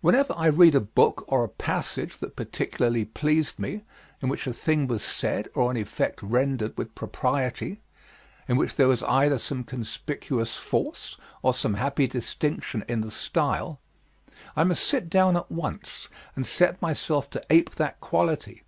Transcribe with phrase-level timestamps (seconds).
[0.00, 3.84] Whenever I read a book or a passage that particularly pleased me,
[4.20, 7.80] in which a thing was said or an effect rendered with propriety,
[8.48, 13.78] in which there was either some conspicuous force or some happy distinction in the style,
[14.56, 18.64] I must sit down at once and set myself to ape that quality.